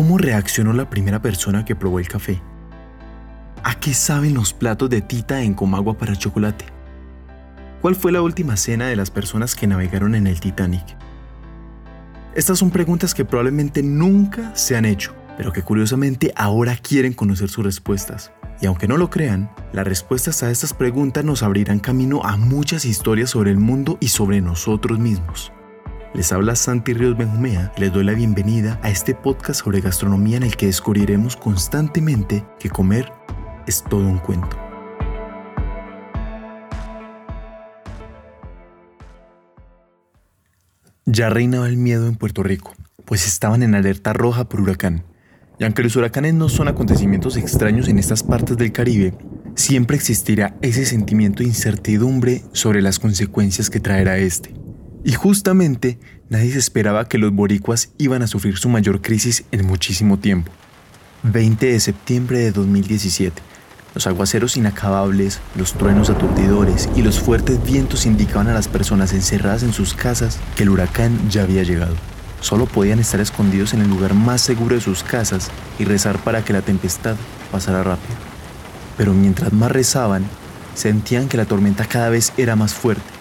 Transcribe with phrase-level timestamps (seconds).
[0.00, 2.40] ¿Cómo reaccionó la primera persona que probó el café?
[3.62, 6.64] ¿A qué saben los platos de Tita en Comagua para chocolate?
[7.82, 10.96] ¿Cuál fue la última cena de las personas que navegaron en el Titanic?
[12.34, 17.50] Estas son preguntas que probablemente nunca se han hecho, pero que curiosamente ahora quieren conocer
[17.50, 18.32] sus respuestas.
[18.62, 22.86] Y aunque no lo crean, las respuestas a estas preguntas nos abrirán camino a muchas
[22.86, 25.52] historias sobre el mundo y sobre nosotros mismos.
[26.12, 30.38] Les habla Santi Ríos Benjumea y les doy la bienvenida a este podcast sobre gastronomía
[30.38, 33.12] en el que descubriremos constantemente que comer
[33.68, 34.58] es todo un cuento.
[41.06, 42.74] Ya reinaba el miedo en Puerto Rico,
[43.04, 45.04] pues estaban en alerta roja por huracán.
[45.60, 49.14] Y aunque los huracanes no son acontecimientos extraños en estas partes del Caribe,
[49.54, 54.59] siempre existirá ese sentimiento de incertidumbre sobre las consecuencias que traerá este.
[55.02, 59.66] Y justamente nadie se esperaba que los boricuas iban a sufrir su mayor crisis en
[59.66, 60.52] muchísimo tiempo.
[61.22, 63.42] 20 de septiembre de 2017,
[63.94, 69.62] los aguaceros inacabables, los truenos aturdidores y los fuertes vientos indicaban a las personas encerradas
[69.62, 71.94] en sus casas que el huracán ya había llegado.
[72.40, 76.42] Solo podían estar escondidos en el lugar más seguro de sus casas y rezar para
[76.42, 77.16] que la tempestad
[77.52, 78.16] pasara rápido.
[78.96, 80.24] Pero mientras más rezaban,
[80.74, 83.19] sentían que la tormenta cada vez era más fuerte.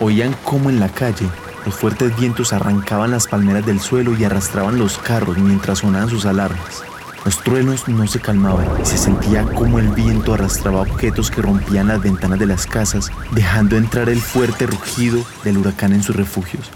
[0.00, 1.28] Oían cómo en la calle
[1.66, 6.24] los fuertes vientos arrancaban las palmeras del suelo y arrastraban los carros mientras sonaban sus
[6.24, 6.82] alarmas.
[7.22, 11.88] Los truenos no se calmaban y se sentía como el viento arrastraba objetos que rompían
[11.88, 16.70] las ventanas de las casas, dejando entrar el fuerte rugido del huracán en sus refugios.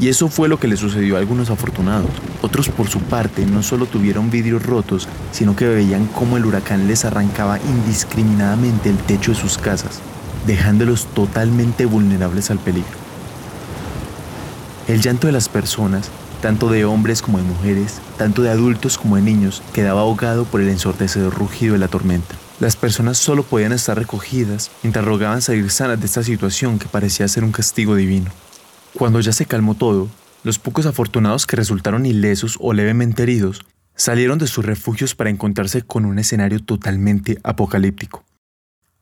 [0.00, 2.10] Y eso fue lo que le sucedió a algunos afortunados.
[2.42, 6.88] Otros por su parte no solo tuvieron vidrios rotos, sino que veían cómo el huracán
[6.88, 10.00] les arrancaba indiscriminadamente el techo de sus casas,
[10.46, 12.98] dejándolos totalmente vulnerables al peligro.
[14.88, 16.10] El llanto de las personas
[16.44, 20.60] tanto de hombres como de mujeres, tanto de adultos como de niños, quedaba ahogado por
[20.60, 22.34] el ensordecedor rugido de la tormenta.
[22.60, 27.26] Las personas solo podían estar recogidas mientras rogaban salir sanas de esta situación que parecía
[27.28, 28.30] ser un castigo divino.
[28.92, 30.10] Cuando ya se calmó todo,
[30.42, 33.64] los pocos afortunados que resultaron ilesos o levemente heridos
[33.96, 38.22] salieron de sus refugios para encontrarse con un escenario totalmente apocalíptico.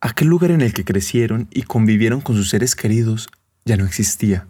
[0.04, 3.28] Aquel lugar en el que crecieron y convivieron con sus seres queridos
[3.64, 4.48] ya no existía.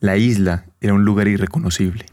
[0.00, 2.04] La isla era un lugar irreconocible.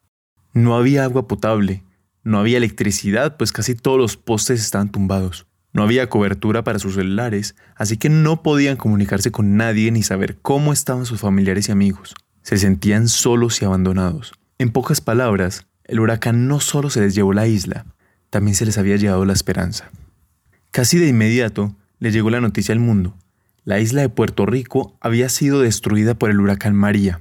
[0.54, 1.84] No había agua potable,
[2.24, 5.46] no había electricidad, pues casi todos los postes estaban tumbados.
[5.74, 10.38] No había cobertura para sus celulares, así que no podían comunicarse con nadie ni saber
[10.42, 12.16] cómo estaban sus familiares y amigos.
[12.44, 14.32] Se sentían solos y abandonados.
[14.58, 17.86] En pocas palabras, el huracán no solo se les llevó la isla,
[18.30, 19.92] también se les había llevado la esperanza.
[20.72, 23.14] Casi de inmediato le llegó la noticia al mundo.
[23.66, 27.20] La isla de Puerto Rico había sido destruida por el huracán María.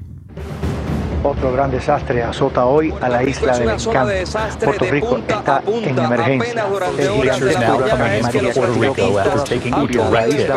[1.25, 4.65] Otro gran desastre azota hoy a la isla del Encanto.
[4.65, 6.65] Puerto Rico está en emergencia.
[6.97, 10.49] El gigantesco huracán María Puerto Rico after taking a directive.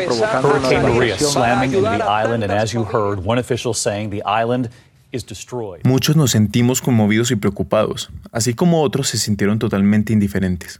[0.44, 4.70] Hurricane Maria slamming into the island, and as you heard, one official saying the island
[5.12, 5.82] is destroyed.
[5.84, 10.80] Muchos nos sentimos conmovidos y preocupados, así como otros se sintieron totalmente indiferentes.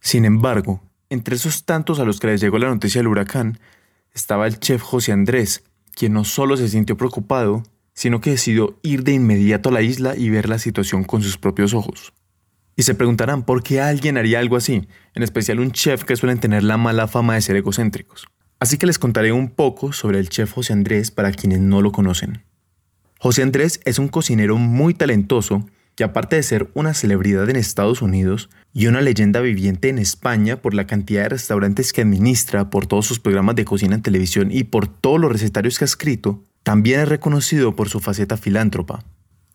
[0.00, 0.80] Sin embargo,
[1.10, 3.58] entre esos tantos a los que les llegó la noticia del huracán,
[4.14, 5.62] estaba el chef José Andrés,
[5.94, 7.62] quien no solo se sintió preocupado,
[7.92, 11.38] sino que decidió ir de inmediato a la isla y ver la situación con sus
[11.38, 12.12] propios ojos.
[12.76, 16.38] Y se preguntarán por qué alguien haría algo así, en especial un chef que suelen
[16.38, 18.26] tener la mala fama de ser egocéntricos.
[18.60, 21.92] Así que les contaré un poco sobre el chef José Andrés para quienes no lo
[21.92, 22.42] conocen.
[23.18, 28.02] José Andrés es un cocinero muy talentoso que aparte de ser una celebridad en Estados
[28.02, 32.86] Unidos y una leyenda viviente en España por la cantidad de restaurantes que administra, por
[32.86, 36.44] todos sus programas de cocina en televisión y por todos los recetarios que ha escrito,
[36.62, 39.04] también es reconocido por su faceta filántropa.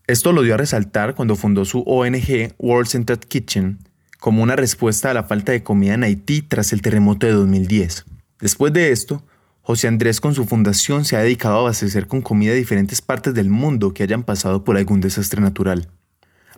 [0.08, 3.78] Esto lo dio a resaltar cuando fundó su ONG World Centered Kitchen
[4.20, 8.06] como una respuesta a la falta de comida en Haití tras el terremoto de 2010.
[8.40, 9.24] Después de esto,
[9.62, 13.36] José Andrés con su fundación se ha dedicado a abastecer con comida de diferentes partes
[13.36, 15.88] del mundo que hayan pasado por algún desastre natural.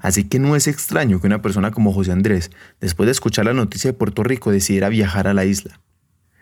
[0.03, 2.51] Así que no es extraño que una persona como José Andrés,
[2.81, 5.79] después de escuchar la noticia de Puerto Rico, decidiera viajar a la isla.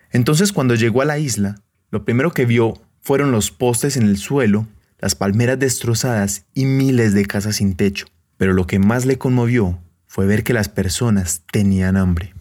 [0.09, 4.18] Entonces cuando llegó a la isla, lo primero que vio fueron los postes en el
[4.18, 4.68] suelo,
[5.00, 8.07] las palmeras destrozadas y miles de casas sin techo.
[8.38, 12.33] Pero lo que más le conmovió fue ver que las personas tenían hambre.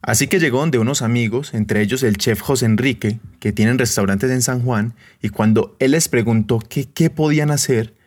[0.00, 4.30] Así que llegó donde unos amigos, entre ellos el chef José Enrique, que tienen restaurantes
[4.30, 7.97] en San Juan, y cuando él les preguntó qué podían hacer,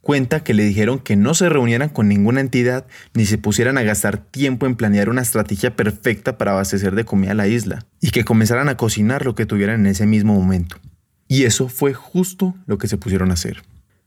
[0.00, 3.82] cuenta que le dijeron que no se reunieran con ninguna entidad ni se pusieran a
[3.82, 8.10] gastar tiempo en planear una estrategia perfecta para abastecer de comida a la isla, y
[8.10, 10.76] que comenzaran a cocinar lo que tuvieran en ese mismo momento.
[11.28, 13.62] Y eso fue justo lo que se pusieron a hacer.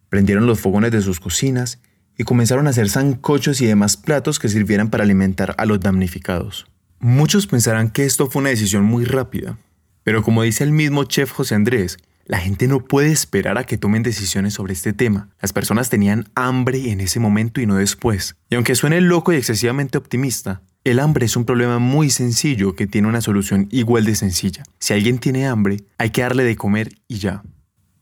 [0.10, 1.80] Prendieron los fogones de sus cocinas
[2.18, 6.68] y comenzaron a hacer zancochos y demás platos que sirvieran para alimentar a los damnificados.
[7.00, 9.57] Muchos pensarán que esto fue una decisión muy rápida,
[10.04, 13.77] pero como dice el mismo chef José Andrés, la gente no puede esperar a que
[13.77, 15.29] tomen decisiones sobre este tema.
[15.41, 18.35] Las personas tenían hambre en ese momento y no después.
[18.49, 22.87] Y aunque suene loco y excesivamente optimista, el hambre es un problema muy sencillo que
[22.87, 24.63] tiene una solución igual de sencilla.
[24.79, 27.43] Si alguien tiene hambre, hay que darle de comer y ya.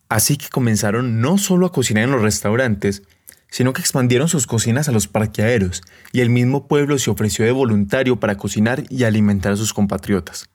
[0.09, 3.03] Así que comenzaron no solo a cocinar en los restaurantes,
[3.49, 5.81] sino que expandieron sus cocinas a los parqueaderos
[6.11, 10.49] y el mismo pueblo se ofreció de voluntario para cocinar y alimentar a sus compatriotas.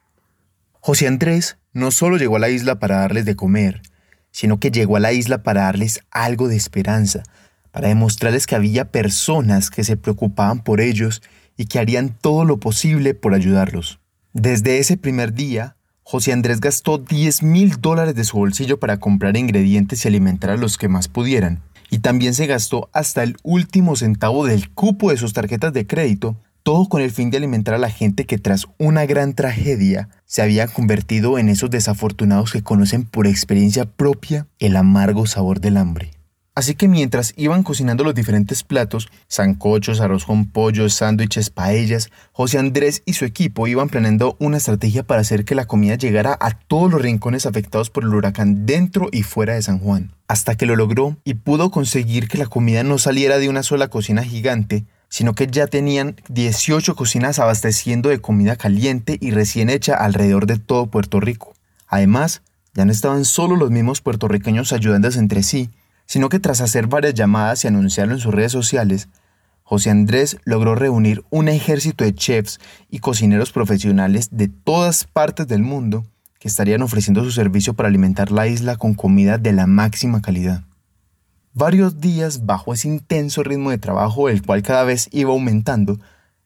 [0.80, 3.82] José Andrés no solo llegó a la isla para darles de comer,
[4.30, 7.22] sino que llegó a la isla para darles algo de esperanza,
[7.70, 11.20] para demostrarles que había personas que se preocupaban por ellos
[11.54, 14.00] y que harían todo lo posible por ayudarlos.
[14.32, 19.36] Desde ese primer día, José Andrés gastó 10 mil dólares de su bolsillo para comprar
[19.36, 23.96] ingredientes y alimentar a los que más pudieran, y también se gastó hasta el último
[23.96, 27.78] centavo del cupo de sus tarjetas de crédito, todo con el fin de alimentar a
[27.78, 33.04] la gente que tras una gran tragedia se había convertido en esos desafortunados que conocen
[33.04, 36.10] por experiencia propia el amargo sabor del hambre.
[36.56, 42.58] Así que mientras iban cocinando los diferentes platos, zancochos, arroz con pollo, sándwiches, paellas, José
[42.58, 46.58] Andrés y su equipo iban planeando una estrategia para hacer que la comida llegara a
[46.58, 50.10] todos los rincones afectados por el huracán dentro y fuera de San Juan.
[50.26, 53.86] Hasta que lo logró y pudo conseguir que la comida no saliera de una sola
[53.86, 59.94] cocina gigante, sino que ya tenían 18 cocinas abasteciendo de comida caliente y recién hecha
[59.94, 61.54] alrededor de todo Puerto Rico.
[61.86, 62.42] Además,
[62.74, 65.70] ya no estaban solo los mismos puertorriqueños ayudándose entre sí,
[66.06, 69.08] sino que tras hacer varias llamadas y anunciarlo en sus redes sociales,
[69.62, 75.62] José Andrés logró reunir un ejército de chefs y cocineros profesionales de todas partes del
[75.62, 76.04] mundo
[76.38, 80.65] que estarían ofreciendo su servicio para alimentar la isla con comida de la máxima calidad.
[81.58, 85.98] Varios días bajo ese intenso ritmo de trabajo, el cual cada vez iba aumentando,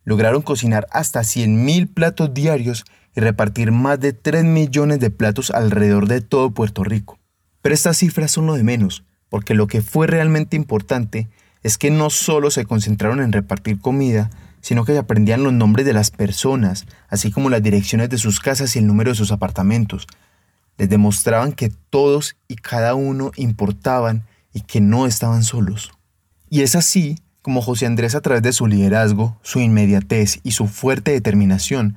[0.04, 2.84] lograron cocinar hasta 100.000 platos diarios
[3.16, 7.18] y repartir más de 3 millones de platos alrededor de todo Puerto Rico.
[7.60, 11.28] Pero estas cifras son lo de menos, porque lo que fue realmente importante
[11.64, 14.30] es que no solo se concentraron en repartir comida,
[14.60, 18.76] sino que aprendían los nombres de las personas, así como las direcciones de sus casas
[18.76, 20.06] y el número de sus apartamentos.
[20.78, 25.92] Les demostraban que todos y cada uno importaban y que no estaban solos.
[26.48, 30.66] Y es así como José Andrés a través de su liderazgo, su inmediatez y su
[30.66, 31.96] fuerte determinación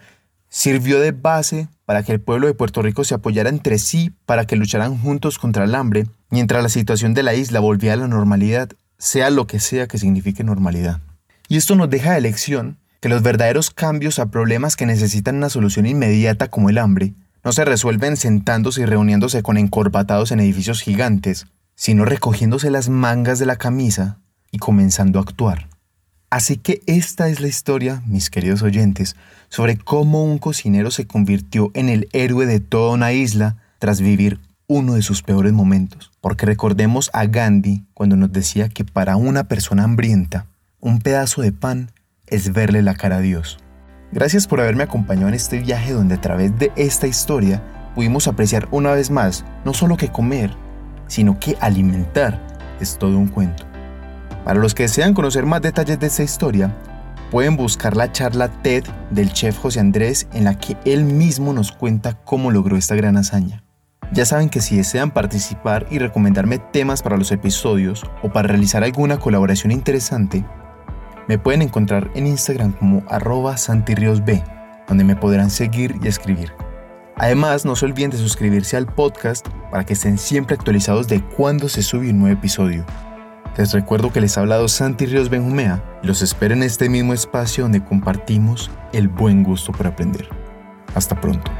[0.49, 4.45] sirvió de base para que el pueblo de Puerto Rico se apoyara entre sí para
[4.45, 8.07] que lucharan juntos contra el hambre, mientras la situación de la isla volvía a la
[8.07, 11.01] normalidad, sea lo que sea que signifique normalidad.
[11.49, 15.49] Y esto nos deja de lección que los verdaderos cambios a problemas que necesitan una
[15.49, 17.13] solución inmediata como el hambre
[17.43, 23.39] no se resuelven sentándose y reuniéndose con encorbatados en edificios gigantes, sino recogiéndose las mangas
[23.39, 24.19] de la camisa
[24.51, 25.69] y comenzando a actuar.
[26.29, 29.15] Así que esta es la historia, mis queridos oyentes,
[29.49, 34.39] sobre cómo un cocinero se convirtió en el héroe de toda una isla tras vivir
[34.67, 36.11] uno de sus peores momentos.
[36.21, 40.47] Porque recordemos a Gandhi cuando nos decía que para una persona hambrienta,
[40.79, 41.91] un pedazo de pan
[42.25, 43.59] es verle la cara a Dios.
[44.11, 48.67] Gracias por haberme acompañado en este viaje donde a través de esta historia pudimos apreciar
[48.71, 50.55] una vez más no solo que comer,
[51.07, 52.39] sino que alimentar
[52.79, 53.65] es todo un cuento.
[54.43, 56.75] Para los que desean conocer más detalles de esta historia,
[57.31, 61.71] pueden buscar la charla TED del chef José Andrés en la que él mismo nos
[61.71, 63.63] cuenta cómo logró esta gran hazaña.
[64.11, 68.83] Ya saben que si desean participar y recomendarme temas para los episodios o para realizar
[68.83, 70.45] alguna colaboración interesante,
[71.27, 74.43] me pueden encontrar en Instagram como arroba santirriosb,
[74.87, 76.51] donde me podrán seguir y escribir.
[77.15, 81.69] Además, no se olviden de suscribirse al podcast para que estén siempre actualizados de cuándo
[81.69, 82.85] se sube un nuevo episodio.
[83.57, 87.63] Les recuerdo que les ha hablado Santi Ríos Benjumea los espero en este mismo espacio
[87.63, 90.27] donde compartimos el buen gusto por aprender.
[90.95, 91.51] Hasta pronto.